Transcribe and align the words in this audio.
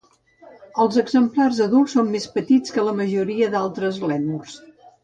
Els 0.85 0.97
exemplars 1.01 1.61
adults 1.67 1.95
són 1.99 2.11
més 2.17 2.27
petits 2.39 2.77
que 2.79 2.89
la 2.89 2.99
majoria 3.05 3.53
d'altres 3.59 4.07
lèmurs. 4.11 4.61